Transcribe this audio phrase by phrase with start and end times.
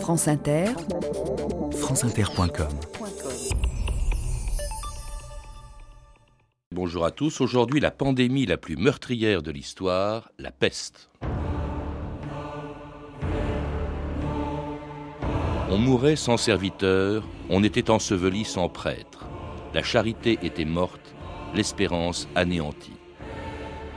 [0.00, 0.66] France Inter,
[1.72, 2.68] franceinter.com.
[6.72, 7.40] Bonjour à tous.
[7.40, 11.10] Aujourd'hui, la pandémie la plus meurtrière de l'histoire, la peste.
[15.70, 19.26] On mourait sans serviteur, on était enseveli sans prêtre.
[19.74, 21.14] La charité était morte,
[21.54, 22.96] l'espérance anéantie.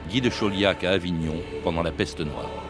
[0.10, 2.69] Guy de Chauliac à Avignon pendant la peste noire.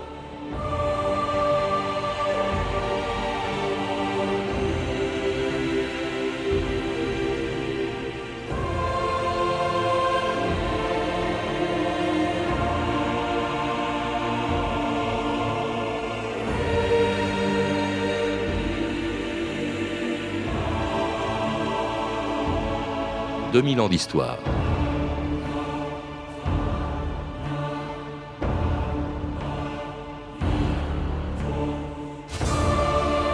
[23.59, 24.37] 2000 ans d'histoire.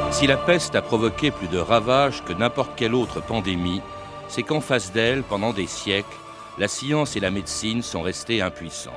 [0.10, 3.84] Si la peste a provoqué plus de ravages que n'importe quelle autre pandémie,
[4.28, 6.18] c'est qu'en face d'elle, pendant des siècles,
[6.58, 8.94] la science et la médecine sont restées impuissantes.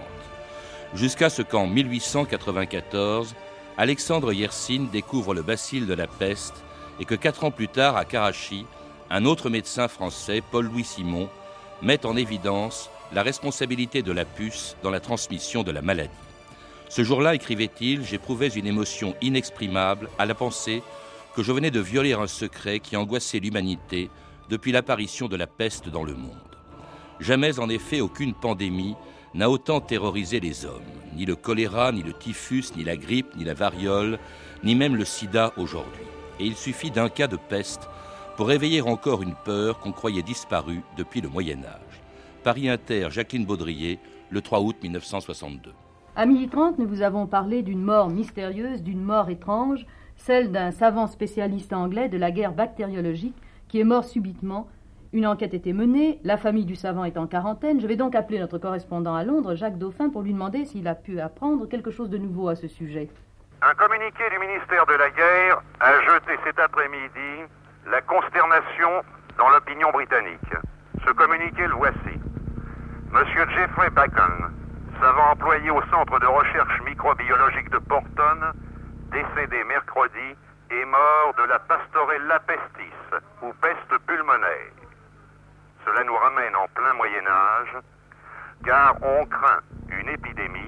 [0.95, 3.35] Jusqu'à ce qu'en 1894,
[3.77, 6.65] Alexandre Yersin découvre le bacille de la peste
[7.01, 8.65] et que quatre ans plus tard, à Karachi,
[9.11, 11.29] un autre médecin français, Paul-Louis Simon,
[11.83, 16.11] met en évidence la responsabilité de la puce dans la transmission de la maladie.
[16.89, 20.83] Ce jour-là, écrivait-il, j'éprouvais une émotion inexprimable à la pensée
[21.35, 24.11] que je venais de violer un secret qui angoissait l'humanité
[24.49, 26.35] depuis l'apparition de la peste dans le monde.
[27.21, 28.95] Jamais en effet aucune pandémie
[29.35, 30.83] n'a autant terrorisé les hommes,
[31.15, 34.19] ni le choléra, ni le typhus, ni la grippe, ni la variole,
[34.65, 36.05] ni même le sida aujourd'hui.
[36.41, 37.89] Et il suffit d'un cas de peste
[38.39, 42.01] pour réveiller encore une peur qu'on croyait disparue depuis le Moyen Âge.
[42.45, 43.99] Paris Inter, Jacqueline Baudrier,
[44.31, 45.73] le 3 août 1962.
[46.15, 50.71] À midi 30, nous vous avons parlé d'une mort mystérieuse, d'une mort étrange, celle d'un
[50.71, 53.35] savant spécialiste anglais de la guerre bactériologique
[53.67, 54.69] qui est mort subitement.
[55.13, 57.81] Une enquête était menée, la famille du savant est en quarantaine.
[57.81, 60.95] Je vais donc appeler notre correspondant à Londres, Jacques Dauphin, pour lui demander s'il a
[60.95, 63.09] pu apprendre quelque chose de nouveau à ce sujet.
[63.63, 67.51] Un communiqué du ministère de la Guerre a jeté cet après-midi
[67.91, 69.03] la consternation
[69.39, 70.55] dans l'opinion britannique.
[71.05, 72.21] Ce communiqué, le voici.
[73.11, 74.53] Monsieur Jeffrey Bacon,
[75.01, 78.53] savant employé au Centre de recherche microbiologique de Porton,
[79.11, 80.37] décédé mercredi,
[80.71, 84.73] est mort de la pastorella pestis, ou peste pulmonaire.
[85.87, 87.83] Cela nous ramène en plein Moyen Âge,
[88.65, 90.68] car on craint une épidémie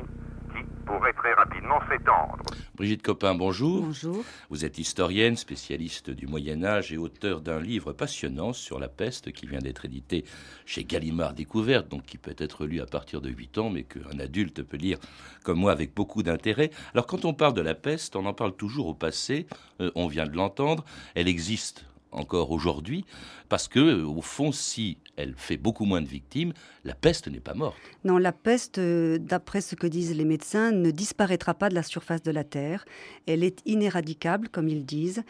[0.90, 2.42] pourrait très rapidement s'étendre.
[2.74, 3.82] Brigitte Copin, bonjour.
[3.82, 4.24] Bonjour.
[4.48, 9.30] Vous êtes historienne, spécialiste du Moyen Âge et auteur d'un livre passionnant sur la peste
[9.32, 10.24] qui vient d'être édité
[10.66, 14.18] chez Gallimard Découverte, donc qui peut être lu à partir de 8 ans, mais qu'un
[14.18, 14.98] adulte peut lire
[15.44, 16.70] comme moi avec beaucoup d'intérêt.
[16.92, 19.46] Alors quand on parle de la peste, on en parle toujours au passé,
[19.80, 20.84] euh, on vient de l'entendre,
[21.14, 23.04] elle existe encore aujourd'hui,
[23.48, 26.52] parce que, au fond, si elle fait beaucoup moins de victimes,
[26.84, 27.76] la peste n'est pas morte.
[28.04, 31.82] Non, la peste, euh, d'après ce que disent les médecins, ne disparaîtra pas de la
[31.82, 32.84] surface de la Terre.
[33.26, 35.22] Elle est inéradicable, comme ils disent.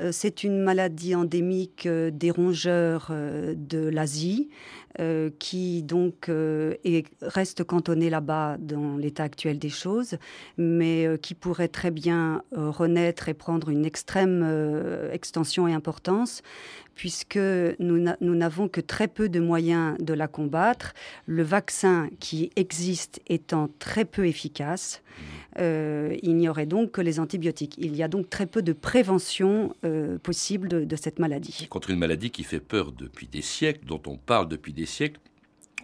[0.00, 4.50] Euh, c'est une maladie endémique euh, des rongeurs de l'Asie,
[5.38, 6.28] qui donc
[7.22, 10.16] reste cantonnée là-bas dans l'état actuel des choses,
[10.56, 14.44] mais qui pourrait très bien renaître et prendre une extrême
[15.12, 16.27] extension et importance
[16.98, 17.38] puisque
[17.78, 20.94] nous n'avons que très peu de moyens de la combattre.
[21.26, 25.02] Le vaccin qui existe étant très peu efficace,
[25.60, 27.76] euh, il n'y aurait donc que les antibiotiques.
[27.78, 31.68] Il y a donc très peu de prévention euh, possible de, de cette maladie.
[31.70, 35.20] Contre une maladie qui fait peur depuis des siècles, dont on parle depuis des siècles,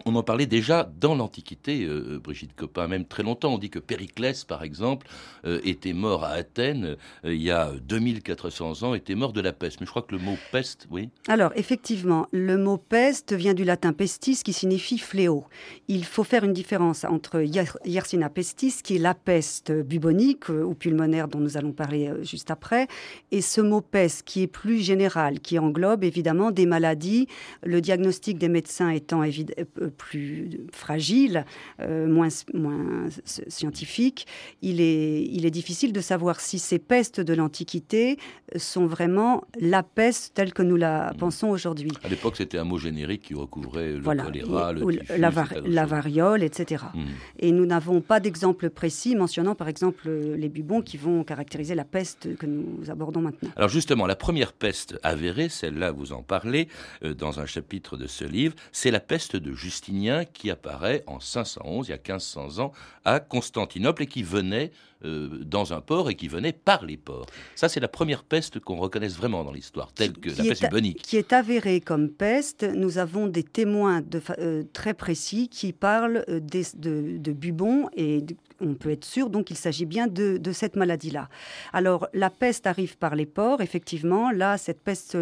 [0.05, 3.55] on en parlait déjà dans l'Antiquité, euh, Brigitte Copin, même très longtemps.
[3.55, 5.07] On dit que Périclès, par exemple,
[5.45, 6.95] euh, était mort à Athènes
[7.25, 9.79] euh, il y a 2400 ans, était mort de la peste.
[9.79, 11.09] Mais je crois que le mot peste, oui.
[11.27, 15.45] Alors, effectivement, le mot peste vient du latin pestis, qui signifie fléau.
[15.87, 17.43] Il faut faire une différence entre
[17.85, 22.87] Yersinia pestis, qui est la peste bubonique ou pulmonaire dont nous allons parler juste après,
[23.31, 27.27] et ce mot peste, qui est plus général, qui englobe évidemment des maladies,
[27.63, 29.55] le diagnostic des médecins étant évidemment
[29.95, 31.45] plus fragile,
[31.79, 34.27] euh, moins, moins scientifique,
[34.61, 38.17] il est, il est difficile de savoir si ces pestes de l'Antiquité
[38.55, 41.17] sont vraiment la peste telle que nous la mmh.
[41.17, 41.91] pensons aujourd'hui.
[42.03, 46.85] À l'époque, c'était un mot générique qui recouvrait le choléra, le typhus, la, variole, etc.
[46.93, 47.03] Mmh.
[47.39, 51.85] Et nous n'avons pas d'exemple précis mentionnant par exemple les bubons qui vont caractériser la
[51.85, 53.49] peste que nous abordons maintenant.
[53.55, 56.67] Alors justement, la première peste avérée, celle-là vous en parlez
[57.03, 59.84] euh, dans un chapitre de ce livre, c'est la peste de Justin
[60.33, 62.71] Qui apparaît en 511, il y a 1500 ans,
[63.03, 64.71] à Constantinople et qui venait
[65.03, 67.27] euh, dans un port et qui venait par les ports.
[67.55, 71.03] Ça, c'est la première peste qu'on reconnaisse vraiment dans l'histoire, telle que la peste bubonique.
[71.03, 72.63] Qui est avérée comme peste.
[72.63, 78.23] Nous avons des témoins de, euh, très précis qui parlent euh, de, de, bubon et
[78.61, 81.29] on peut être sûr donc qu'il s'agit bien de, de cette maladie-là.
[81.73, 84.31] Alors la peste arrive par les ports, effectivement.
[84.31, 85.17] Là, cette peste,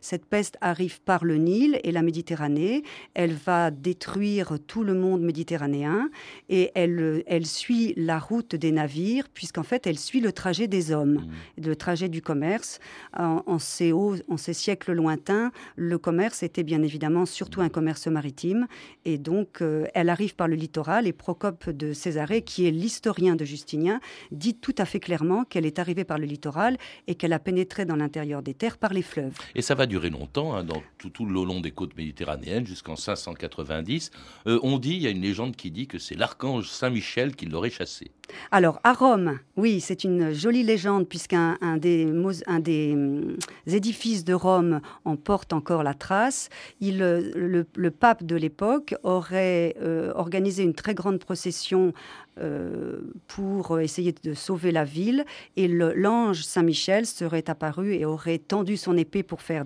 [0.00, 2.82] cette peste arrive par le Nil et la Méditerranée.
[3.14, 6.10] Elle va détruire tout le monde méditerranéen
[6.48, 10.92] et elle, elle suit la route des navires puisqu'en fait, elle suit le trajet des
[10.92, 11.26] hommes,
[11.58, 11.62] mmh.
[11.66, 12.78] le trajet du commerce.
[13.16, 18.66] En, ces en ces siècles lointains, le commerce était bien évidemment surtout un commerce maritime,
[19.04, 23.36] et donc euh, elle arrive par le littoral, et Procope de Césarée, qui est l'historien
[23.36, 24.00] de Justinien,
[24.30, 26.76] dit tout à fait clairement qu'elle est arrivée par le littoral
[27.06, 29.34] et qu'elle a pénétré dans l'intérieur des terres par les fleuves.
[29.54, 34.10] Et ça va durer longtemps, hein, dans tout, le long des côtes méditerranéennes, jusqu'en 590.
[34.46, 37.46] Euh, on dit, il y a une légende qui dit que c'est l'archange Saint-Michel qui
[37.46, 38.10] l'aurait chassé.
[38.50, 42.12] Alors, à Rome, oui, c'est une jolie légende, puisqu'un des,
[42.46, 43.36] un des hum,
[43.66, 46.48] édifices de Rome en porte encore la trace.
[46.80, 51.92] Il, le, pape de l'époque aurait euh, organisé une très grande procession
[52.38, 55.24] euh, pour essayer de sauver la ville.
[55.56, 59.64] Et l'ange Saint-Michel serait apparu et aurait tendu son épée pour faire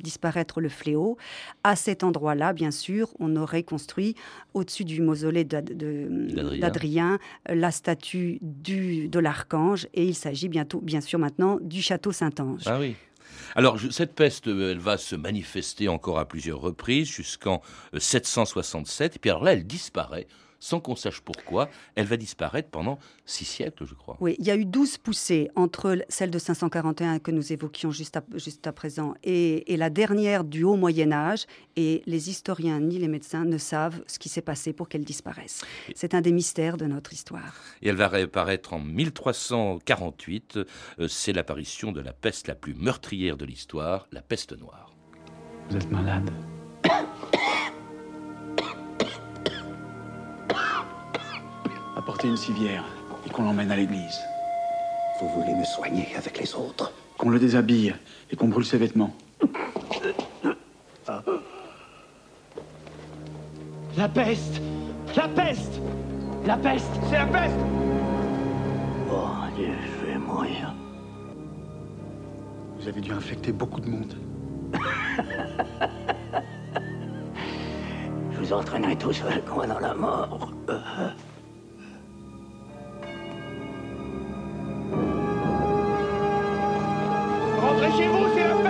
[0.00, 1.18] disparaître le fléau.
[1.64, 4.14] À cet endroit-là, bien sûr, on aurait construit
[4.54, 9.88] au-dessus du mausolée d'Adrien la statue du, de l'archange.
[9.94, 12.62] Et il s'agit bientôt, bien sûr, maintenant du château Saint-Ange.
[12.66, 12.96] Ah oui.
[13.54, 17.62] Alors, cette peste, elle va se manifester encore à plusieurs reprises jusqu'en
[17.96, 19.12] 767.
[19.12, 20.26] Euh, et puis alors là, elle disparaît
[20.58, 24.16] sans qu'on sache pourquoi, elle va disparaître pendant six siècles, je crois.
[24.20, 28.16] Oui, il y a eu douze poussées entre celle de 541 que nous évoquions juste
[28.16, 31.46] à, juste à présent et, la dernière du haut Moyen Âge,
[31.76, 35.62] et les historiens ni les médecins ne savent ce qui s'est passé pour qu'elle disparaisse.
[35.94, 37.54] C'est un des mystères de notre histoire.
[37.80, 40.58] Et elle va réapparaître en 1348,
[40.98, 44.92] euh, c'est l'apparition de la peste la plus meurtrière de l'histoire, la peste noire.
[45.70, 46.30] Vous êtes malade?
[52.08, 52.84] Apporter une civière
[53.26, 54.18] et qu'on l'emmène à l'église.
[55.20, 56.90] Vous voulez me soigner avec les autres?
[57.18, 57.94] Qu'on le déshabille
[58.30, 59.14] et qu'on brûle ses vêtements.
[63.94, 64.62] La peste
[65.14, 65.82] La peste
[66.46, 67.58] La peste C'est la peste
[69.12, 70.74] Oh Dieu, je vais mourir.
[72.78, 74.14] Vous avez dû infecter beaucoup de monde.
[78.32, 80.54] je vous entraînerai tous avec moi dans la mort.
[87.90, 88.67] c'est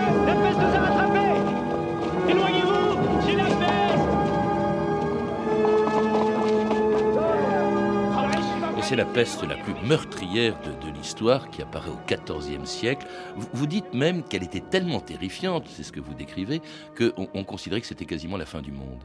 [8.99, 13.07] la peste la plus meurtrière de, l'histoire qui apparaît au XIVe siècle.
[13.53, 16.61] Vous, dites même qu'elle était tellement terrifiante, c'est ce que vous décrivez,
[16.97, 18.99] qu'on on considérait que c'était quasiment la fin du monde.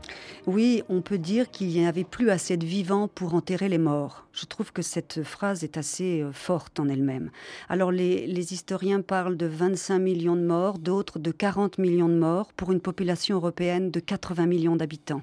[0.47, 4.25] Oui, on peut dire qu'il n'y avait plus assez de vivants pour enterrer les morts.
[4.31, 7.29] Je trouve que cette phrase est assez euh, forte en elle-même.
[7.69, 12.17] Alors les, les historiens parlent de 25 millions de morts, d'autres de 40 millions de
[12.17, 15.21] morts pour une population européenne de 80 millions d'habitants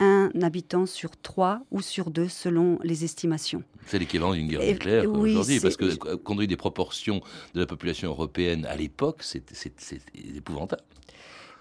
[0.00, 3.62] un habitant sur trois ou sur deux selon les estimations.
[3.86, 7.20] C'est l'équivalent d'une guerre nucléaire aujourd'hui, parce que compte tenu des proportions
[7.54, 9.44] de la population européenne à l'époque, c'est
[10.36, 10.82] épouvantable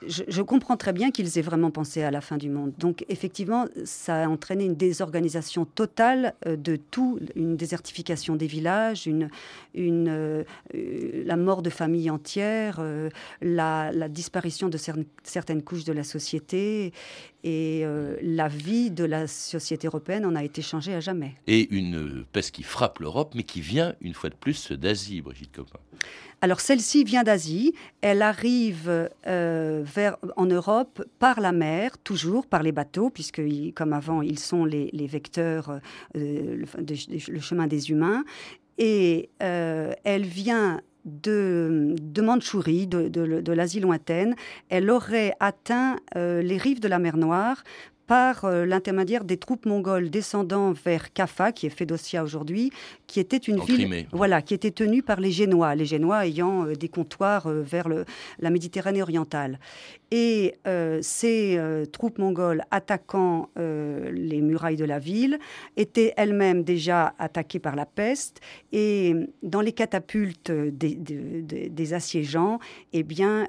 [0.08, 2.74] je, comprends très bien qu'ils aient vraiment pensé à la fin du monde.
[2.78, 9.08] Donc effectivement, ça a entraîné une désorganisation totale euh, de tout, une désertification des villages,
[9.08, 9.30] une,
[9.76, 13.10] euh, la mort de familles entières, euh,
[13.42, 14.78] la, disparition de
[15.24, 16.94] certaines couches de la société
[17.44, 17.86] et
[18.22, 21.36] la vie de la société européenne en a été changée à jamais.
[21.48, 25.56] Et une peste qui frappe l'Europe, mais qui vient une fois de plus d'Asie, Brigitte
[25.56, 25.80] Copin.
[26.42, 29.86] Alors celle-ci vient d'Asie, elle arrive euh,
[30.38, 33.42] en Europe par la mer, toujours par les bateaux, puisque
[33.76, 35.80] comme avant, ils sont les, vecteurs,
[36.16, 38.24] euh, le, chemin des humains,
[38.78, 44.36] et euh, elle vient de, de Mandchourie, de, de l'Asie lointaine.
[44.70, 47.64] Elle aurait atteint les rives de la mer Noire
[48.10, 52.72] par euh, l'intermédiaire des troupes mongoles descendant vers Kaffa, qui est Fédocia aujourd'hui,
[53.06, 56.74] qui était une ville, voilà, qui était tenue par les Génois, les Génois ayant euh,
[56.74, 58.06] des comptoirs euh, vers le,
[58.40, 59.60] la Méditerranée orientale.
[60.12, 60.56] Et
[61.02, 61.60] ces
[61.92, 65.38] troupes mongoles attaquant les murailles de la ville
[65.78, 68.42] étaient elles-mêmes déjà attaquées par la peste.
[68.72, 69.14] Et
[69.44, 72.58] dans les catapultes des, des, assiégeants,
[72.92, 73.46] eh bien,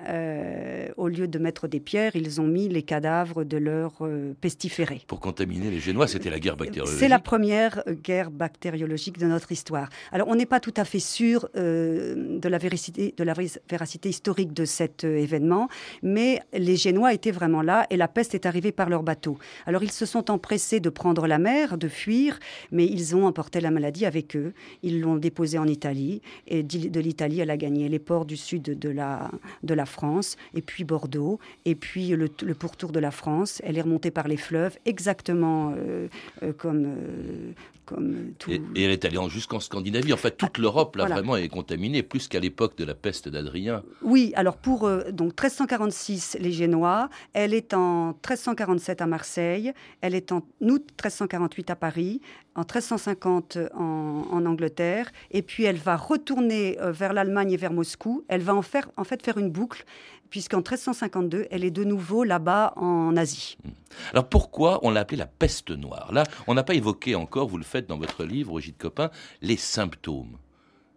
[0.98, 4.02] au lieu de mettre des pierres, ils ont mis les cadavres de leurs
[4.50, 5.02] pestiférés.
[5.06, 6.98] Pour contaminer les Génois, c'était la guerre bactériologique.
[6.98, 9.88] C'est la première guerre bactériologique de notre histoire.
[10.10, 13.34] Alors, on n'est pas tout à fait sûr de, la véracité, de la
[13.68, 15.68] véracité historique de cet événement,
[16.02, 19.38] mais les Génois étaient vraiment là et la peste est arrivée par leur bateau.
[19.66, 22.40] Alors, ils se sont empressés de prendre la mer, de fuir,
[22.72, 24.52] mais ils ont emporté la maladie avec eux.
[24.82, 28.62] Ils l'ont déposée en Italie et de l'Italie, elle a gagné les ports du sud
[28.62, 29.30] de la,
[29.62, 33.60] de la France, et puis Bordeaux, et puis le, pourtour de la France.
[33.64, 36.08] Elle est remontée par les fleuves, exactement euh,
[36.42, 37.52] euh, comme, euh,
[37.84, 38.50] comme tout.
[38.50, 40.12] Et, elle est allée jusqu'en Scandinavie.
[40.12, 43.28] En fait, toute ah, l'Europe, là, vraiment, est contaminée, plus qu'à l'époque de la peste
[43.28, 43.82] d'Adrien.
[44.02, 50.32] Oui, alors pour donc 1346, les Génois, elle est en 1347 à Marseille, elle est
[50.32, 52.20] en août 1348 à Paris,
[52.54, 57.72] en 1350 en, en, Angleterre, et puis elle va retourner euh, vers l'Allemagne et vers
[57.72, 58.24] Moscou.
[58.28, 59.84] Elle va en, faire, en fait faire une boucle,
[60.30, 63.58] puisqu'en 1352, elle est de nouveau là-bas en Asie.
[63.64, 63.70] Hmm.
[64.12, 66.12] Alors pourquoi on l'a appelée la peste noire?
[66.12, 69.10] Là, on n'a pas évoqué encore, vous le faites dans votre livre, Brigitte Copin,
[69.42, 70.38] les symptômes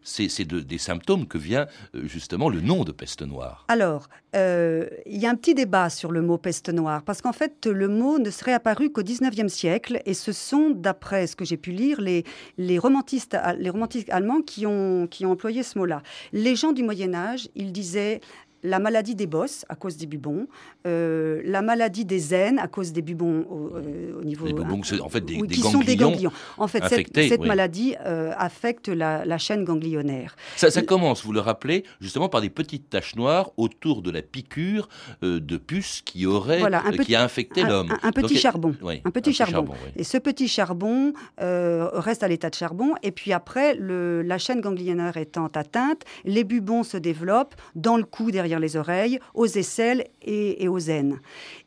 [0.03, 3.65] c'est des symptômes que vient euh, justement le nom de peste noire.
[3.67, 7.33] Alors, euh, il y a un petit débat sur le mot peste noire, parce qu'en
[7.33, 11.45] fait, le mot ne serait apparu qu'au XIXe siècle, et ce sont, d'après ce que
[11.45, 12.23] j'ai pu lire, les,
[12.57, 16.03] les, romantistes, les romantiques allemands qui ont, qui ont employé ce mot-là.
[16.31, 18.21] Les gens du Moyen Âge, ils disaient
[18.63, 20.47] la maladie des bosses à cause des bubons,
[20.87, 24.45] euh, la maladie des aines à cause des bubons au, euh, niveau.
[24.45, 25.71] Les bubons, en fait des, qui ganglions.
[25.71, 26.31] Sont des ganglions.
[26.57, 30.35] En fait, cette, maladie euh, affecte la, chaîne ganglionnaire.
[30.55, 34.87] Ça, commence, vous le rappelez, justement par des petites taches noires autour de la piqûre
[35.21, 36.61] de puce qui aurait,
[37.03, 37.93] qui a infecté l'homme.
[38.01, 38.75] Un, petit charbon.
[39.03, 39.73] un petit charbon.
[39.95, 42.93] et ce petit charbon reste à l'état de charbon.
[43.03, 48.03] Et puis après, le, la chaîne ganglionnaire étant atteinte, les bubons se développent dans le
[48.03, 51.19] cou derrière les oreilles, aux aisselles et, aux aines.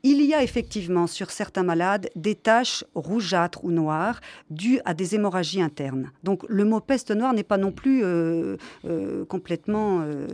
[0.03, 5.15] Il y a effectivement sur certains malades des taches rougeâtres ou noires dues à des
[5.15, 6.11] hémorragies internes.
[6.23, 10.27] Donc le mot peste noire n'est pas non plus euh, euh, complètement euh,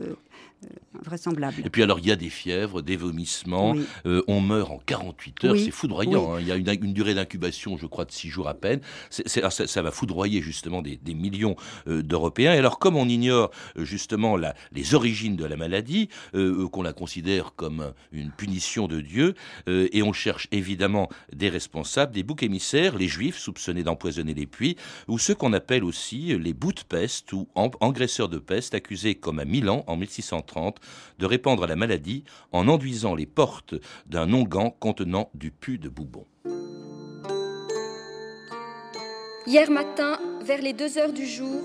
[1.01, 1.63] vraisemblable.
[1.65, 3.75] Et puis alors il y a des fièvres, des vomissements,
[4.07, 6.35] euh, on meurt en 48 heures, c'est foudroyant.
[6.35, 6.41] Hein.
[6.41, 8.81] Il y a une, durée d'incubation, je crois, de 6 jours à peine.
[9.11, 11.57] ça, va foudroyer justement des, millions
[11.89, 12.55] euh, d'Européens.
[12.55, 16.93] Et alors comme on ignore euh, justement la, les origines de la maladie, qu'on la
[16.93, 19.35] considère comme une punition de Dieu,
[19.67, 24.77] et on cherche évidemment des responsables, des boucs émissaires, les juifs soupçonnés d'empoisonner les puits,
[25.09, 29.39] ou ceux qu'on appelle aussi les bouts de peste ou engraisseurs de peste, accusés comme
[29.39, 30.82] à Milan en 1630
[31.19, 33.75] de répandre la maladie en enduisant les portes
[34.07, 36.27] d'un onguent contenant du pu de boubon.
[39.47, 41.63] Hier matin, vers les deux heures du jour,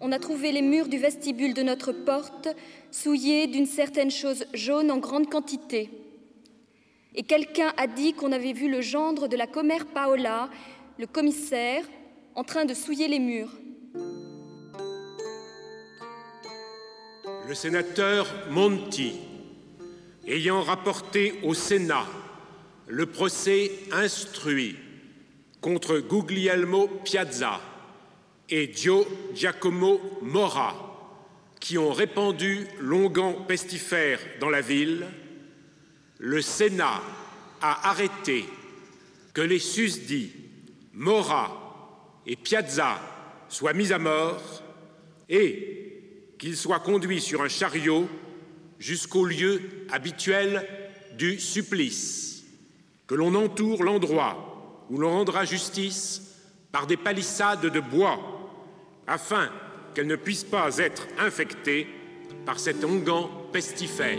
[0.00, 2.48] on a trouvé les murs du vestibule de notre porte
[2.90, 5.90] souillés d'une certaine chose jaune en grande quantité.
[7.14, 10.48] Et quelqu'un a dit qu'on avait vu le gendre de la commère Paola,
[10.98, 11.84] le commissaire,
[12.34, 13.52] en train de souiller les murs.
[17.50, 19.12] Le sénateur Monti,
[20.24, 22.06] ayant rapporté au Sénat
[22.86, 24.76] le procès instruit
[25.60, 27.60] contre Guglielmo Piazza
[28.48, 29.04] et Gio
[29.34, 30.76] Giacomo Mora,
[31.58, 35.08] qui ont répandu l'onguent pestifère dans la ville,
[36.18, 37.02] le Sénat
[37.60, 38.44] a arrêté
[39.34, 40.30] que les susdits
[40.92, 43.00] Mora et Piazza
[43.48, 44.62] soient mis à mort
[45.28, 45.79] et
[46.40, 48.08] qu'il soit conduit sur un chariot
[48.78, 49.60] jusqu'au lieu
[49.92, 50.66] habituel
[51.18, 52.44] du supplice,
[53.06, 56.38] que l'on entoure l'endroit où l'on rendra justice
[56.72, 58.18] par des palissades de bois,
[59.06, 59.50] afin
[59.94, 61.86] qu'elle ne puisse pas être infectée
[62.46, 64.18] par cet onguent pestifère.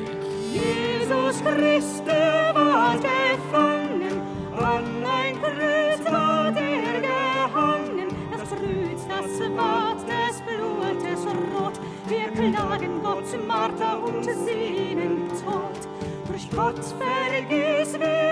[16.73, 18.30] Gott vergiss mir.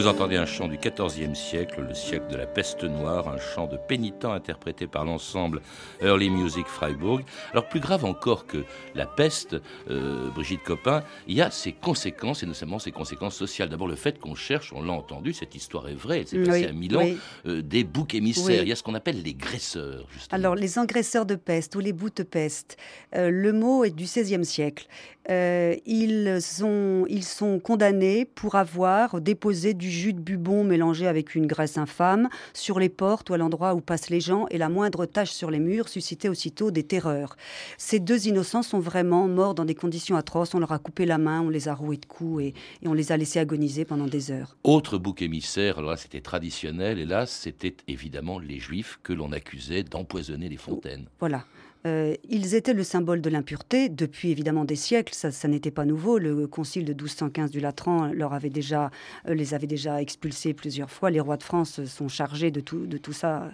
[0.00, 3.66] Vous entendez un chant du XIVe siècle, le siècle de la peste noire, un chant
[3.66, 5.60] de pénitent interprété par l'ensemble
[6.00, 7.22] Early Music Freiburg.
[7.52, 8.64] Alors plus grave encore que
[8.94, 9.56] la peste,
[9.90, 13.68] euh, Brigitte Copin, il y a ses conséquences, et notamment ses conséquences sociales.
[13.68, 16.68] D'abord le fait qu'on cherche, on l'a entendu, cette histoire est vraie, elle s'est passée
[16.68, 17.06] à Milan,
[17.44, 18.62] euh, des boucs émissaires.
[18.62, 20.06] Il y a ce qu'on appelle les graisseurs.
[20.14, 20.38] Justement.
[20.38, 22.78] Alors les engraisseurs de peste ou les bouts de peste,
[23.14, 24.86] euh, le mot est du XVIe siècle.
[25.28, 31.46] Ils, sont, ils sont condamnés pour avoir déposé du jus de bubon mélangé avec une
[31.46, 35.06] graisse infâme sur les portes ou à l'endroit où passent les gens, et la moindre
[35.06, 37.36] tache sur les murs suscitait aussitôt des terreurs.
[37.78, 40.54] Ces deux innocents sont vraiment morts dans des conditions atroces.
[40.54, 42.94] On leur a coupé la main, on les a roués de coups et, et on
[42.94, 44.56] les a laissés agoniser pendant des heures.
[44.64, 49.32] Autre bouc émissaire, alors là c'était traditionnel, et là c'était évidemment les juifs que l'on
[49.32, 51.06] accusait d'empoisonner les fontaines.
[51.18, 51.44] Voilà.
[51.86, 56.18] Euh, ils étaient le symbole de l'impureté depuis évidemment des siècles, ça, n'était pas nouveau.
[56.18, 58.90] Le concile de 1215 du Latran leur avait déjà,
[59.28, 61.10] euh, les avait déjà expulsés plusieurs fois.
[61.10, 63.50] Les rois de France sont chargés de tout, de tout ça.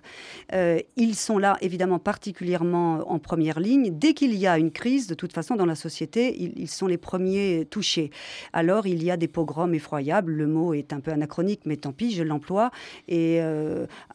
[0.53, 3.97] Euh, ils sont là évidemment particulièrement en première ligne.
[3.97, 6.87] Dès qu'il y a une crise, de toute façon, dans la société, ils, ils sont
[6.87, 8.11] les premiers touchés.
[8.53, 10.33] Alors il y a des pogroms effroyables.
[10.33, 12.71] Le mot est un peu anachronique, mais tant pis, je l'emploie.
[13.09, 13.41] Et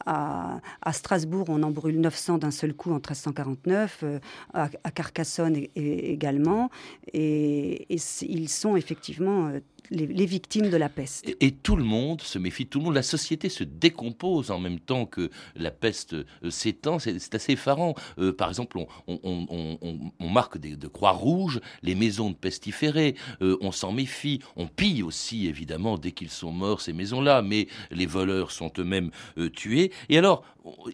[0.06, 4.20] à, à Strasbourg, on en brûle 900 d'un seul coup en 1349 euh,
[4.54, 6.70] à, Carcassonne également.
[7.14, 7.86] Et,
[8.22, 11.28] ils sont effectivement euh, les, victimes de la peste.
[11.40, 14.80] Et, tout le monde se méfie, tout le monde, la société se décompose en même
[14.80, 17.96] temps que la peste euh, s'étend, c'est assez effarant.
[18.18, 23.72] Euh, par exemple, on, marque des, de croix rouges les maisons de pestiférés, Euh, on
[23.72, 28.52] s'en méfie, on pille aussi évidemment dès qu'ils sont morts ces maisons-là, mais les voleurs
[28.52, 29.12] sont eux-mêmes
[29.54, 29.92] tués.
[30.10, 30.44] Et alors,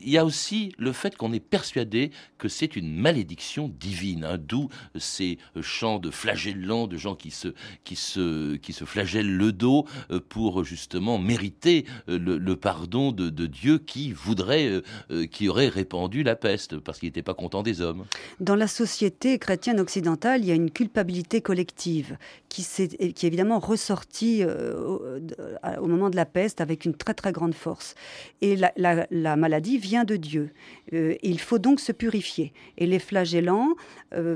[0.01, 4.37] il y a aussi le fait qu'on est persuadé que c'est une malédiction divine, hein,
[4.37, 7.49] d'où ces chants de flagellants, de gens qui se,
[7.83, 14.11] qui se flagellent le dos euh, pour justement mériter euh, le, pardon de, Dieu qui
[14.11, 14.81] voudrait,
[15.11, 18.05] euh, qui aurait répandu la peste parce qu'il n'était pas content des hommes.
[18.39, 22.17] Dans la société chrétienne occidentale, il y a une culpabilité collective
[22.49, 27.31] qui, s'est- qui est évidemment ressortie au, moment de la peste avec une très très
[27.31, 27.95] grande force.
[28.41, 30.51] Et la, la- la maladie vient de Dieu.
[30.91, 32.53] Il faut donc se purifier.
[32.77, 33.69] Et les flagellants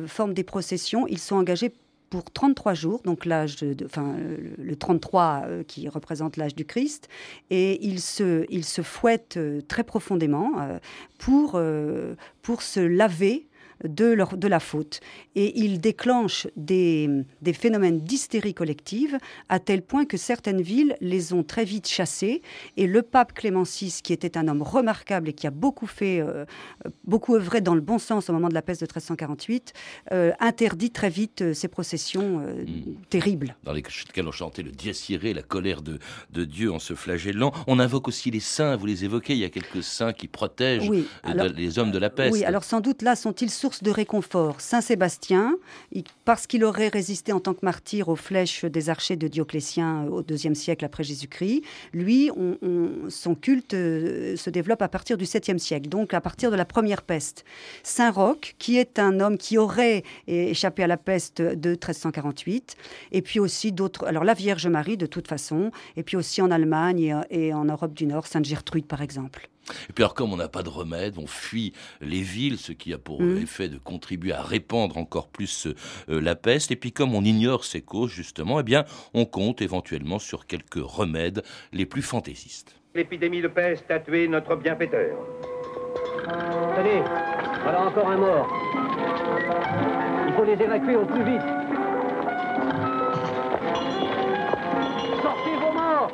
[0.07, 1.07] forment des processions.
[1.07, 1.71] Ils sont engagés
[2.11, 6.65] pour 33 jours, donc l'âge de, enfin, le, le 33 euh, qui représente l'âge du
[6.65, 7.07] Christ,
[7.49, 10.77] et ils se, ils se fouettent euh, très profondément euh,
[11.17, 11.59] pour,
[12.41, 13.47] pour se laver
[13.83, 14.99] de, leur, de la faute.
[15.35, 17.09] Et ils déclenchent des,
[17.41, 19.17] des phénomènes d'hystérie collective
[19.49, 22.41] à tel point que certaines villes les ont très vite chassés.
[22.77, 26.21] Et le pape Clément VI, qui était un homme remarquable et qui a beaucoup fait,
[26.21, 26.45] euh,
[27.05, 29.73] beaucoup œuvré dans le bon sens au moment de la peste de 1348,
[30.11, 32.63] euh, interdit très vite euh, ces processions euh,
[33.09, 33.55] terribles.
[33.63, 35.99] dans lesquels on chantait le Dies Irae, la colère de,
[36.31, 37.51] de Dieu en se flagellant.
[37.67, 40.89] On invoque aussi les saints, vous les évoquez, il y a quelques saints qui protègent
[40.89, 42.33] Oui, euh, alors- les hommes de la peste.
[42.33, 44.59] Oui, alors sans doute là sont-ils source de réconfort.
[44.59, 45.55] Saint Sébastien,
[46.25, 50.09] parce qu'il aurait résisté en tant que martyr aux flèches des archers de Dioclétien euh,
[50.09, 51.61] au IIe siècle après Jésus-Christ,
[51.93, 56.19] lui, on- on- son culte euh, se développe à partir du 7e siècle, donc à
[56.19, 57.45] partir de la première peste.
[57.83, 62.75] Saint Roch, qui est un homme qui aurait échappé à la peste de 1348,
[63.13, 66.51] et puis aussi d'autres, alors la Vierge Marie de toute façon, et puis aussi en
[66.51, 69.50] Allemagne et, euh, et en Europe du Nord, Sainte Gertrude par exemple.
[69.89, 71.71] Et puis alors comme on n'a pas de remède, on fuit
[72.01, 73.37] les villes, ce qui a pour Mhm.
[73.43, 75.67] effet de contribuer à répandre encore plus
[76.09, 76.71] euh, la peste.
[76.71, 80.75] Et puis comme on ignore ses causes justement, eh bien on compte éventuellement sur quelques
[80.83, 81.43] remèdes
[81.73, 82.75] les plus fantaisistes.
[82.95, 85.15] L'épidémie de peste a tué notre bienfaiteur.
[86.75, 87.01] Tenez,
[87.63, 88.47] voilà encore un mort.
[90.27, 91.41] Il faut les évacuer au plus vite.
[95.21, 96.11] Sortez vos morts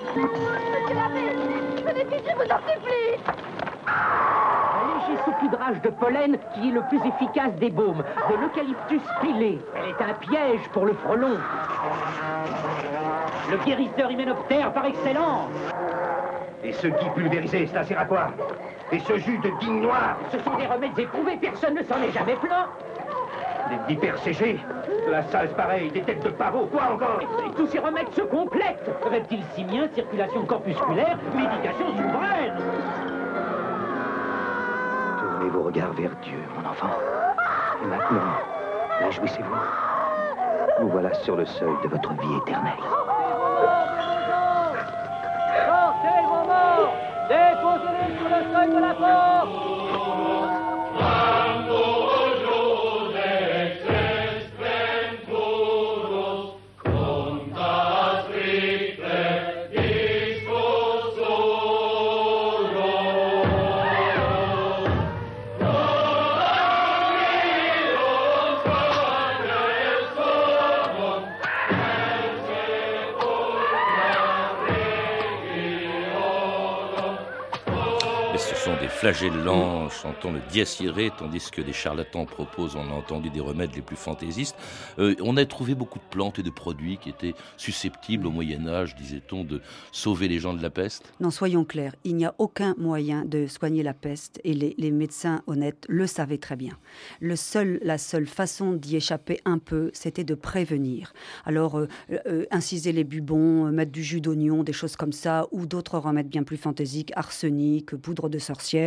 [2.03, 3.17] vous en supplie
[3.87, 9.59] Un léger saupoudrage de pollen qui est le plus efficace des baumes, de l'eucalyptus pilé.
[9.75, 11.37] Elle est un piège pour le frelon.
[13.49, 15.49] Le guérisseur hyménoptère par excellence.
[16.63, 18.29] Et ce gui pulvérisé, ça sert à quoi?
[18.91, 22.11] Et ce jus de digne noir Ce sont des remèdes éprouvés, personne ne s'en est
[22.11, 22.67] jamais plaint.
[23.69, 24.59] Des vipères séchées
[25.05, 28.21] De la salse pareille, des têtes de pavot, quoi encore Et tous ces remèdes se
[28.21, 28.89] complètent.
[29.09, 32.53] Reptiles simiens, circulation corpusculaire, médication souveraine.
[35.19, 36.89] Tournez vos regards vers Dieu, mon enfant.
[37.83, 38.37] Et maintenant,
[39.01, 39.55] réjouissez-vous.
[40.81, 42.73] Vous voilà sur le seuil de votre vie éternelle.
[45.65, 46.93] Sortez vos morts
[47.29, 49.26] Déposez-les sur le seuil de la porte
[78.97, 80.63] flagellants chantant le dies
[81.19, 84.55] tandis que des charlatans proposent, on a entendu, des remèdes les plus fantaisistes.
[84.97, 88.67] Euh, on a trouvé beaucoup de plantes et de produits qui étaient susceptibles au Moyen
[88.67, 91.13] Âge, disait-on, de sauver les gens de la peste.
[91.19, 95.43] Non, soyons clairs, il n'y a aucun moyen de soigner la peste et les, médecins
[95.45, 96.73] honnêtes le savaient très bien.
[97.19, 101.13] Le seul, la seule façon d'y échapper un peu, c'était de prévenir.
[101.45, 101.87] Alors, euh,
[102.25, 106.29] euh, inciser les bubons, mettre du jus d'oignon, des choses comme ça, ou d'autres remèdes
[106.29, 108.86] bien plus fantaisiques, arsenic, poudre de sorcière,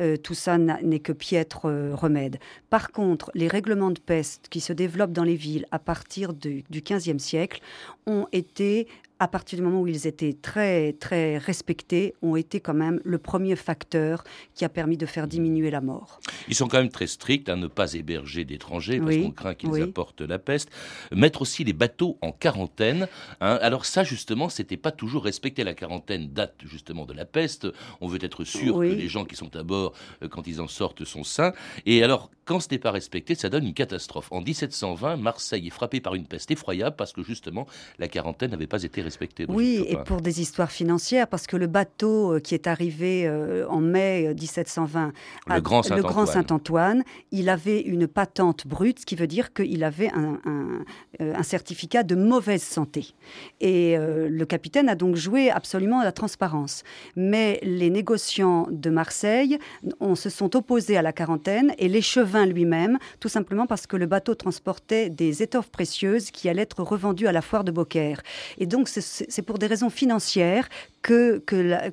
[0.00, 2.38] euh, tout ça n'est que piètre euh, remède.
[2.68, 6.64] Par contre, les règlements de peste qui se développent dans les villes à partir du,
[6.70, 7.60] 15e siècle
[8.06, 8.86] ont été
[9.20, 13.18] à partir du moment où ils étaient très, très respectés, ont été quand même le
[13.18, 16.20] premier facteur qui a permis de faire diminuer la mort.
[16.48, 19.54] Ils sont quand même très stricts à ne pas héberger d'étrangers parce Oui, qu'on craint
[19.54, 19.82] qu'ils oui.
[19.82, 20.70] apportent la peste.
[21.12, 23.08] Mettre aussi les bateaux en quarantaine.
[23.42, 23.58] hein.
[23.60, 25.64] Alors ça, justement, c'était pas toujours respecté.
[25.64, 27.66] La quarantaine date justement de la peste.
[28.00, 28.88] On veut être sûr Oui.
[28.88, 31.52] que les gens qui sont à bord, euh, quand ils en sortent, sont sains.
[31.84, 34.28] Et alors, quand ce n'est pas respecté, ça donne une catastrophe.
[34.32, 37.66] En 1720, Marseille est frappée par une peste effroyable parce que justement,
[37.98, 39.09] la quarantaine n'avait pas été respectée.
[39.54, 43.66] Oui, et pour des histoires financières, parce que le bateau euh, qui est arrivé euh,
[43.68, 45.12] en mai euh, 1720,
[45.46, 45.60] Le à-
[46.00, 47.02] Grand le Saint-Antoine.
[47.32, 50.84] Il avait une patente brute, ce qui veut dire qu'il avait un, un-
[51.20, 53.14] euh, un certificat de mauvaise santé.
[53.60, 56.82] Et euh, le capitaine a donc joué absolument à la transparence.
[57.16, 59.58] Mais les négociants de Marseille
[60.00, 64.06] on se sont opposés à la quarantaine et l'échevin lui-même, tout simplement parce que le
[64.06, 68.22] bateau transportait des étoffes précieuses qui allaient être revendues à la foire de Beaucaire.
[68.58, 70.68] Et donc, c'est- c'est pour des raisons financières
[71.02, 71.42] que,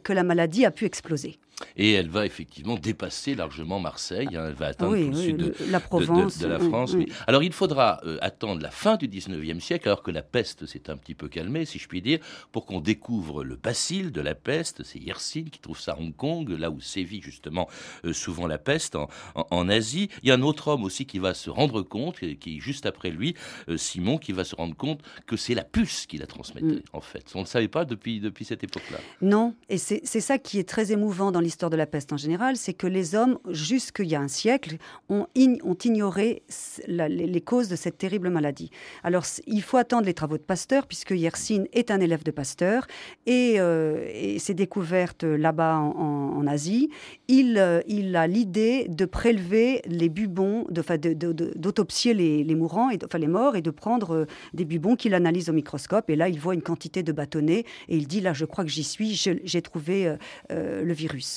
[0.10, 1.40] la maladie a pu exploser.
[1.76, 4.28] Et elle va effectivement dépasser largement Marseille.
[4.36, 4.46] hein.
[4.48, 6.60] Elle va atteindre Oui, tout le oui, sud de, la de- de- Provence, de la
[6.60, 6.94] oui, France.
[6.94, 7.08] oui.
[7.26, 10.90] Alors il faudra euh, attendre la fin du 19e siècle, alors que la peste s'est
[10.90, 12.20] un petit peu calmée, si je puis dire,
[12.52, 14.84] pour qu'on découvre le bacille de la peste.
[14.84, 17.68] C'est Yersin qui trouve ça à Hong Kong, là où sévit justement
[18.06, 20.10] euh, souvent la peste en, en- en Asie.
[20.22, 23.10] Il y a un autre homme aussi qui va se rendre compte, qui juste après
[23.10, 23.34] lui,
[23.70, 26.82] euh, Simon, qui va se rendre compte que c'est la puce qui la transmettait, Mm.
[26.94, 27.32] en fait.
[27.34, 29.00] On ne le savait pas depuis, depuis cette époque-là.
[29.22, 32.18] Non, et c'est c'est ça qui est très émouvant dans l'histoire de la peste en
[32.18, 34.76] général, c'est que les hommes, jusqu'il y a un siècle,
[35.08, 36.44] ont, ign- ont ignoré
[36.88, 38.70] les, causes de cette terrible maladie.
[39.04, 42.86] Alors, il faut attendre les travaux de Pasteur, puisque Yersin est un élève de Pasteur,
[43.26, 46.90] et, euh, ses découvertes là-bas en, Asie,
[47.28, 52.98] il, euh, il a l'idée de prélever les bubons, enfin, de- d'autopsier les, mourants, et,
[53.06, 56.10] enfin les morts, et de prendre euh, des bubons qu'il analyse au microscope.
[56.10, 58.70] Et là, il voit une quantité de bâtonnets, et il dit, là, je crois que
[58.70, 60.18] j'y suis, j'ai trouvé euh,
[60.52, 61.37] euh, le virus.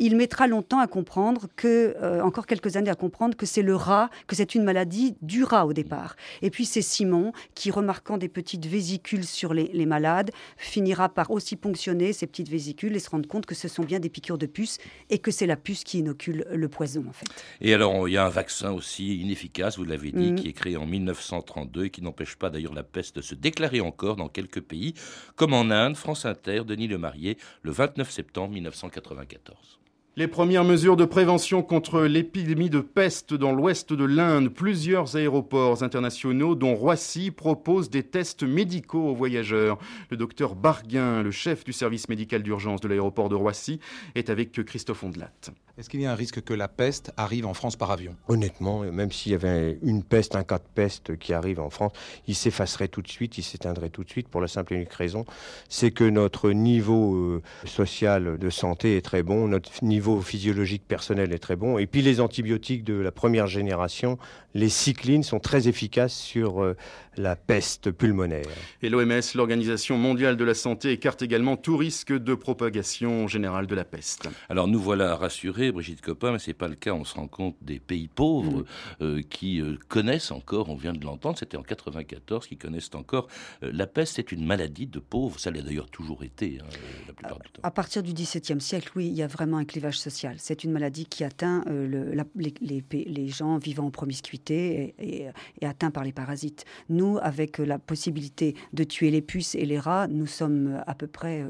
[0.00, 3.74] Il mettra longtemps à comprendre que, euh, encore quelques années à comprendre que c'est le
[3.74, 6.14] rat, que c'est une maladie du rat au départ.
[6.42, 11.30] Et puis c'est Simon qui, remarquant des petites vésicules sur les, les malades, finira par
[11.30, 14.38] aussi ponctionner ces petites vésicules et se rendre compte que ce sont bien des piqûres
[14.38, 14.78] de puce
[15.10, 17.26] et que c'est la puce qui inocule le poison en fait.
[17.60, 20.34] Et alors, il y a un vaccin aussi inefficace, vous l'avez dit, Mhm.
[20.36, 23.80] qui est créé en 1932 et qui n'empêche pas d'ailleurs la peste de se déclarer
[23.80, 24.94] encore dans quelques pays,
[25.34, 29.78] comme en Inde, France Inter, Denis Lemarié, le 29 septembre 1994.
[30.18, 35.84] Les premières mesures de prévention contre l'épidémie de peste dans l'ouest de l'Inde, plusieurs aéroports
[35.84, 39.78] internationaux, dont Roissy, proposent des tests médicaux aux voyageurs.
[40.10, 43.78] Le docteur Barguin, le chef du service médical d'urgence de l'aéroport de Roissy,
[44.16, 45.30] est avec Christophe Ondelat.
[45.78, 48.16] Est-ce qu'il y a un risque que la peste arrive en France par avion?
[48.26, 51.92] Honnêtement, même s'il y avait une peste, un cas de peste qui arrive en France,
[52.26, 54.92] il s'effacerait tout de suite, il s'éteindrait tout de suite pour la simple et unique
[54.92, 55.24] raison,
[55.68, 61.32] c'est que notre niveau euh, social de santé est très bon, notre niveau physiologique personnel
[61.32, 64.18] est très bon, et puis les antibiotiques de la première génération,
[64.54, 66.74] les cyclines, sont très efficaces sur euh,
[67.16, 68.46] la peste pulmonaire.
[68.82, 73.74] Et l'OMS, l'Organisation mondiale de la santé, écarte également tout risque de propagation générale de
[73.74, 74.28] la peste.
[74.48, 76.92] Alors nous voilà rassurés, Brigitte Copin, mais c'est pas le cas.
[76.92, 78.64] On se rend compte des pays pauvres
[79.00, 83.28] euh, qui euh, connaissent encore, on vient de l'entendre, c'était en 94, qui connaissent encore
[83.62, 84.14] euh, la peste.
[84.16, 85.38] C'est une maladie de pauvres.
[85.38, 86.66] Ça l'a d'ailleurs toujours été, hein,
[87.06, 87.60] la plupart du temps.
[87.62, 90.36] À partir du XVIIe siècle, oui, il y a vraiment un clivage social.
[90.38, 92.54] C'est une maladie qui atteint euh, le- la- les,
[92.92, 95.26] les gens vivant en promiscuité et, et,
[95.60, 96.64] et atteints par les parasites.
[96.88, 101.06] Nous, avec la possibilité de tuer les puces et les rats, nous sommes à peu
[101.06, 101.48] près euh,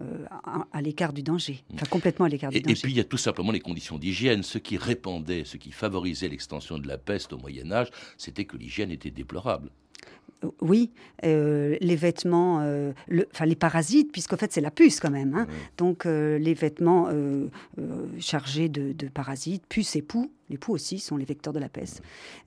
[0.00, 2.80] euh, à, à l'écart du danger, enfin complètement à l'écart du Et, et danger.
[2.82, 4.42] puis il y a tout simplement les conditions d'hygiène.
[4.42, 8.56] Ce qui répandait, ce qui favorisait l'extension de la peste au Moyen Âge, c'était que
[8.56, 9.70] l'hygiène était déplorable.
[10.60, 10.90] Oui,
[11.24, 15.34] euh, les vêtements, euh, le- enfin les parasites, puisqu'en fait c'est la puce quand même.
[15.34, 15.46] hein.
[15.78, 17.08] Donc euh, les vêtements
[18.18, 22.02] chargés de, de parasites, puces et poux, l'époux aussi sont les vecteurs de la peste.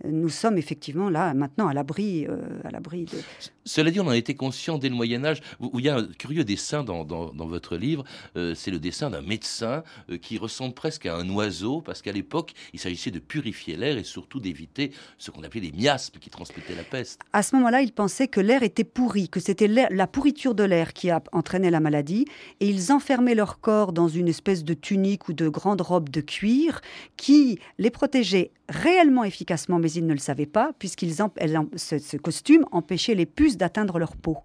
[0.05, 3.17] Euh, nous sommes effectivement là maintenant à l'abri, euh, à l'abri de.
[3.65, 5.41] Cela dit, on en était conscient dès le Moyen Âge.
[5.73, 8.03] Il y a un curieux dessin dans, votre livre.
[8.35, 9.83] Euh, c'est le dessin d'un médecin
[10.21, 14.03] qui ressemble presque à un oiseau, parce qu'à l'époque, il s'agissait de purifier l'air et
[14.03, 17.19] surtout d'éviter ce qu'on appelait les miasmes qui transmettaient la peste.
[17.33, 20.93] À ce moment-là, ils pensaient que l'air était pourri, que c'était la pourriture de l'air
[20.93, 22.25] qui a entraîné la maladie,
[22.59, 26.21] et ils enfermaient leur corps dans une espèce de tunique ou de grande robe de
[26.21, 26.81] cuir
[27.17, 33.15] qui les protégeait réellement efficacement, mais ils ne le savaient pas, puisqu'ils ce, costume empêchait
[33.15, 34.37] les puces d'atteindre leur peau.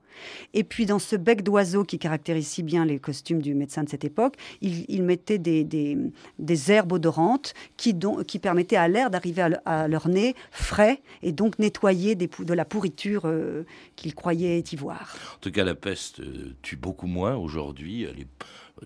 [0.55, 3.89] Et puis dans ce bec d'oiseau qui caractérise si bien les costumes du médecin de
[3.89, 10.09] cette époque, il, mettait des, herbes odorantes qui, qui permettaient à l'air d'arriver à, leur
[10.09, 13.65] nez frais et donc nettoyer des, de la pourriture euh,
[13.97, 15.17] qu'ils croyaient ivoire.
[15.37, 18.07] En tout cas, la peste euh, tue beaucoup moins aujourd'hui.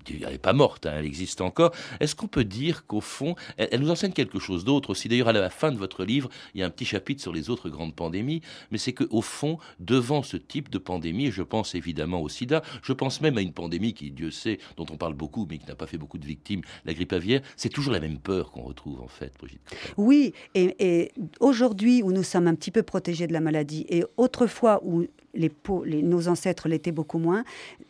[0.08, 1.72] Elle n'est pas morte, hein, elle existe encore.
[2.00, 5.08] Est-ce qu'on peut dire qu'au fond, elle, nous enseigne quelque chose d'autre aussi?
[5.08, 7.50] D'ailleurs, à la fin de votre livre, il y a un petit chapitre sur les
[7.50, 12.20] autres grandes pandémies, mais c'est qu'au fond, devant ce type de pandémie, je pense évidemment
[12.20, 15.46] au sida, je pense même à une pandémie qui, Dieu sait, dont on parle beaucoup,
[15.48, 18.18] mais qui n'a pas fait beaucoup de victimes, la grippe aviaire, c'est toujours la même
[18.18, 19.60] peur qu'on retrouve en fait, Brigitte.
[19.96, 24.80] Oui, et, aujourd'hui où nous sommes un petit peu protégés de la maladie, et autrefois
[24.84, 27.44] où nos ancêtres l'étaient beaucoup moins,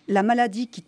[0.09, 0.85] la maladie qui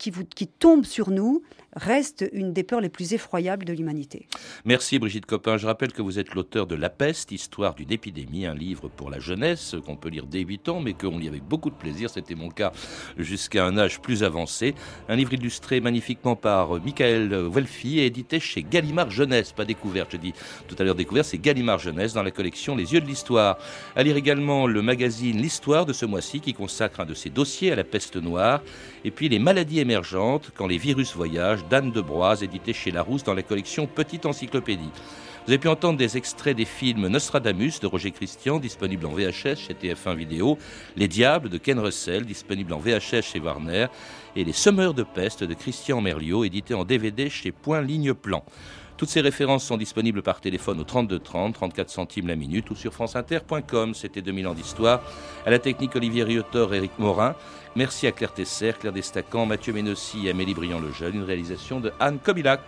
[0.00, 0.24] qui, vous,
[0.58, 1.42] tombe sur nous
[1.74, 4.26] reste une des peurs les plus effroyables de l'humanité.
[4.64, 5.56] Merci Brigitte Copin.
[5.56, 9.10] Je rappelle que vous êtes l'auteur de La peste, histoire d'une épidémie, un livre pour
[9.10, 12.10] la jeunesse qu'on peut lire dès 8 ans, mais qu'on lit avec beaucoup de plaisir.
[12.10, 12.72] C'était mon cas
[13.18, 14.74] jusqu'à un âge plus avancé.
[15.08, 19.52] Un livre illustré magnifiquement par Michael Welfi et édité chez Gallimard Jeunesse.
[19.52, 20.32] Pas découvert, je dis
[20.68, 23.58] tout à l'heure découvert, c'est Gallimard Jeunesse dans la collection Les Yeux de l'Histoire.
[23.96, 27.72] À lire également le magazine L'Histoire de ce mois-ci qui consacre un de ses dossiers
[27.72, 28.62] à la peste noire.
[29.04, 33.24] Et puis les maladies émergentes quand les virus voyagent d'Anne de Broise, édité chez Larousse
[33.24, 34.90] dans la collection Petite Encyclopédie.
[35.46, 39.56] Vous avez pu entendre des extraits des films Nostradamus de Roger Christian, disponible en VHS
[39.56, 40.58] chez TF1 Vidéo,
[40.96, 43.86] Les Diables de Ken Russell, disponible en VHS chez Warner,
[44.36, 48.44] et Les Semeurs de peste de Christian Merliot, édité en DVD chez Point Ligne Plan.
[49.00, 52.74] Toutes ces références sont disponibles par téléphone au 32 30, 34 centimes la minute ou
[52.74, 53.94] sur franceinter.com.
[53.94, 55.00] C'était 2000 ans d'histoire.
[55.46, 57.34] À la technique, Olivier Riotor, Éric Morin.
[57.76, 61.14] Merci à Claire Tesser, Claire Destacan, Mathieu Ménossi et Amélie Briand-Lejeune.
[61.14, 62.60] Une réalisation de Anne Kobilac.